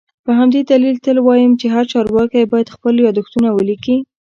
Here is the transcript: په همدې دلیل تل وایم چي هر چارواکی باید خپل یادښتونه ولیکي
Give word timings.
په 0.25 0.31
همدې 0.39 0.61
دلیل 0.71 0.95
تل 1.05 1.17
وایم 1.21 1.51
چي 1.59 1.67
هر 1.75 1.85
چارواکی 1.93 2.49
باید 2.51 2.73
خپل 2.75 2.93
یادښتونه 3.07 3.49
ولیکي 3.51 3.97